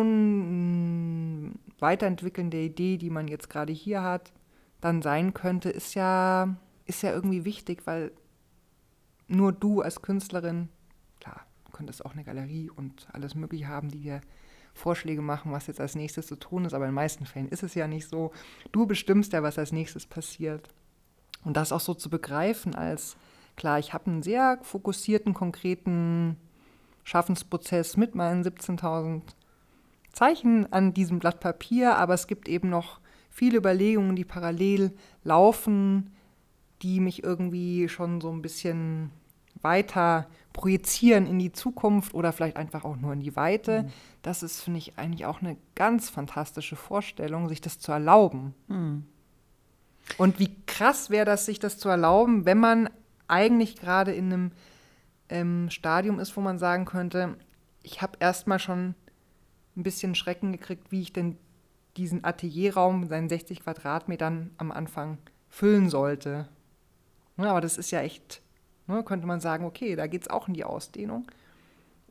[1.78, 4.32] Weiterentwickeln der Idee, die man jetzt gerade hier hat,
[4.80, 8.12] dann sein könnte, ist ja, ist ja irgendwie wichtig, weil
[9.28, 10.68] nur du als Künstlerin,
[11.20, 14.20] klar, könntest auch eine Galerie und alles Mögliche haben, die dir
[14.74, 17.62] Vorschläge machen, was jetzt als nächstes zu tun ist, aber in den meisten Fällen ist
[17.62, 18.32] es ja nicht so.
[18.72, 20.68] Du bestimmst ja, was als nächstes passiert.
[21.44, 23.16] Und das auch so zu begreifen als,
[23.56, 26.36] klar, ich habe einen sehr fokussierten, konkreten
[27.04, 29.22] Schaffensprozess mit meinen 17.000
[30.12, 33.00] Zeichen an diesem Blatt Papier, aber es gibt eben noch
[33.30, 34.92] viele Überlegungen, die parallel
[35.24, 36.10] laufen,
[36.82, 39.10] die mich irgendwie schon so ein bisschen
[39.62, 43.84] weiter projizieren in die Zukunft oder vielleicht einfach auch nur in die Weite.
[43.84, 43.88] Mhm.
[44.22, 48.54] Das ist, finde ich, eigentlich auch eine ganz fantastische Vorstellung, sich das zu erlauben.
[48.68, 49.06] Mhm.
[50.18, 52.88] Und wie krass wäre das, sich das zu erlauben, wenn man
[53.28, 54.52] eigentlich gerade in einem
[55.28, 57.36] ähm, Stadium ist, wo man sagen könnte,
[57.82, 58.94] ich habe erstmal schon
[59.76, 61.36] ein bisschen Schrecken gekriegt, wie ich denn
[61.98, 65.18] diesen Atelierraum seinen 60 Quadratmetern am Anfang
[65.50, 66.48] füllen sollte.
[67.36, 68.40] Ne, aber das ist ja echt,
[68.86, 71.26] ne, könnte man sagen, okay, da geht es auch in die Ausdehnung.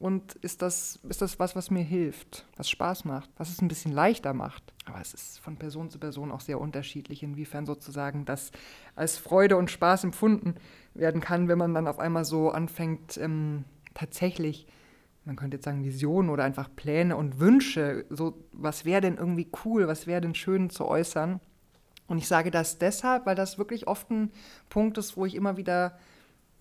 [0.01, 3.67] Und ist das, ist das was, was mir hilft, was Spaß macht, was es ein
[3.67, 4.73] bisschen leichter macht?
[4.85, 8.51] Aber es ist von Person zu Person auch sehr unterschiedlich, inwiefern sozusagen das
[8.95, 10.55] als Freude und Spaß empfunden
[10.95, 13.63] werden kann, wenn man dann auf einmal so anfängt, ähm,
[13.93, 14.65] tatsächlich,
[15.23, 19.51] man könnte jetzt sagen, Visionen oder einfach Pläne und Wünsche, so was wäre denn irgendwie
[19.63, 21.39] cool, was wäre denn schön zu äußern.
[22.07, 24.31] Und ich sage das deshalb, weil das wirklich oft ein
[24.67, 25.99] Punkt ist, wo ich immer wieder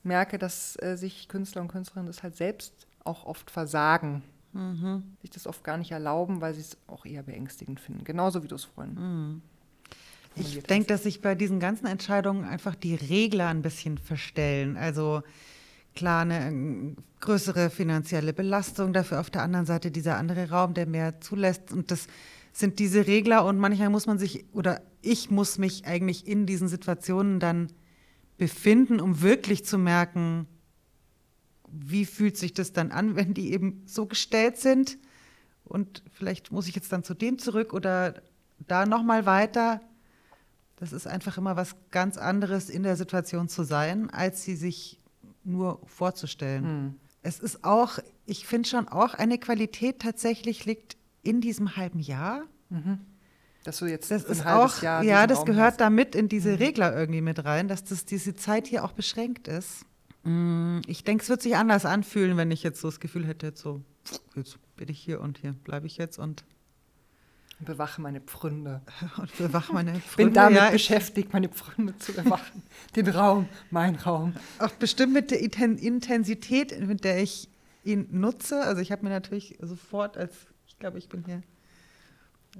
[0.03, 4.23] merke, dass äh, sich Künstler und Künstlerinnen das halt selbst auch oft versagen.
[4.53, 5.03] Mhm.
[5.21, 8.05] Sich das oft gar nicht erlauben, weil sie es auch eher beängstigend finden.
[8.05, 8.95] Genauso wie du es vorhin.
[8.95, 9.43] Mhm.
[10.37, 14.77] Ich denke, dass sich bei diesen ganzen Entscheidungen einfach die Regler ein bisschen verstellen.
[14.77, 15.23] Also
[15.95, 21.21] klar, eine größere finanzielle Belastung, dafür auf der anderen Seite dieser andere Raum, der mehr
[21.21, 21.73] zulässt.
[21.73, 22.07] Und das
[22.53, 26.69] sind diese Regler und manchmal muss man sich oder ich muss mich eigentlich in diesen
[26.69, 27.73] Situationen dann
[28.39, 30.47] befinden, um wirklich zu merken,
[31.73, 34.99] wie fühlt sich das dann an, wenn die eben so gestellt sind
[35.65, 38.23] und vielleicht muss ich jetzt dann zu dem zurück oder
[38.59, 39.81] da noch mal weiter.
[40.77, 44.99] Das ist einfach immer was ganz anderes in der Situation zu sein, als sie sich
[45.45, 46.65] nur vorzustellen.
[46.65, 46.95] Mhm.
[47.23, 52.45] Es ist auch, ich finde schon auch eine Qualität tatsächlich liegt in diesem halben Jahr.
[52.71, 52.99] Mhm.
[53.63, 55.81] Dass du jetzt das ist auch, Jahr ja, das Raum gehört hast.
[55.81, 56.57] damit in diese mhm.
[56.57, 59.85] Regler irgendwie mit rein, dass das, diese Zeit hier auch beschränkt ist.
[60.25, 63.47] Mm, ich denke, es wird sich anders anfühlen, wenn ich jetzt so das Gefühl hätte,
[63.47, 63.83] jetzt so,
[64.35, 66.45] jetzt bin ich hier und hier bleibe ich jetzt und
[67.61, 68.83] bewache meine Pfründe.
[69.17, 70.17] Und bewache meine Pfründe.
[70.17, 72.63] Bin damit ja, beschäftigt, meine Pfründe zu bewachen.
[72.97, 74.35] Den Raum, mein Raum.
[74.59, 77.49] Auch bestimmt mit der Intensität, mit der ich
[77.85, 78.63] ihn nutze.
[78.63, 80.35] Also ich habe mir natürlich sofort, als
[80.67, 81.43] ich glaube, ich bin hier,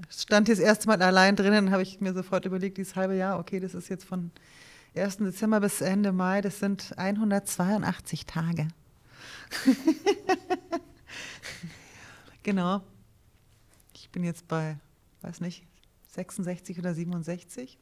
[0.09, 3.39] stand hier das erste Mal allein drinnen, habe ich mir sofort überlegt, dieses halbe Jahr,
[3.39, 4.31] okay, das ist jetzt von
[4.95, 5.17] 1.
[5.17, 8.67] Dezember bis Ende Mai, das sind 182 Tage.
[12.43, 12.81] genau.
[13.93, 14.77] Ich bin jetzt bei
[15.21, 15.63] weiß nicht,
[16.07, 17.77] 66 oder 67.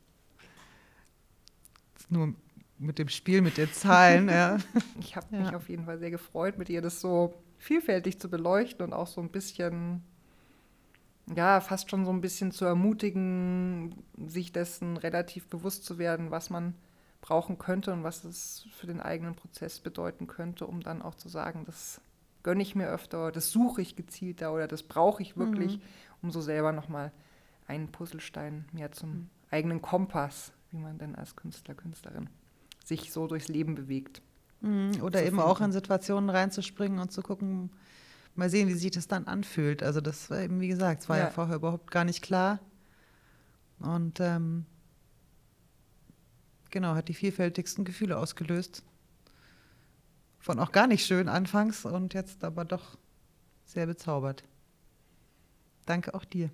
[2.09, 2.33] Nur
[2.77, 4.29] mit dem Spiel, mit den Zahlen.
[4.29, 4.57] ja.
[4.99, 8.85] Ich habe mich auf jeden Fall sehr gefreut, mit ihr das so vielfältig zu beleuchten
[8.85, 10.03] und auch so ein bisschen,
[11.35, 13.95] ja, fast schon so ein bisschen zu ermutigen,
[14.27, 16.73] sich dessen relativ bewusst zu werden, was man
[17.21, 21.29] brauchen könnte und was es für den eigenen Prozess bedeuten könnte, um dann auch zu
[21.29, 22.01] sagen, das
[22.43, 25.81] gönne ich mir öfter, das suche ich gezielter oder das brauche ich wirklich, mhm.
[26.21, 27.11] um so selber nochmal
[27.67, 29.29] einen Puzzlestein mehr zum mhm.
[29.51, 32.29] eigenen Kompass, wie man denn als Künstler, Künstlerin
[32.85, 34.21] sich so durchs Leben bewegt.
[34.61, 35.01] Mhm.
[35.01, 35.41] Oder eben finden.
[35.41, 37.71] auch in Situationen reinzuspringen und zu gucken,
[38.35, 39.83] mal sehen, wie sich das dann anfühlt.
[39.83, 41.25] Also das war eben, wie gesagt, es war ja.
[41.25, 41.29] ja.
[41.29, 42.59] vorher überhaupt gar nicht klar.
[43.79, 44.65] Und ähm,
[46.69, 48.83] genau, hat die vielfältigsten Gefühle ausgelöst.
[50.39, 52.97] Von auch gar nicht schön anfangs und jetzt aber doch
[53.65, 54.43] sehr bezaubert.
[55.85, 56.49] Danke auch dir.